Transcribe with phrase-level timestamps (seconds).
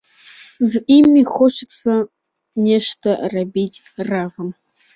[0.75, 1.91] З імі хочацца
[2.71, 4.53] нешта рабіць разам.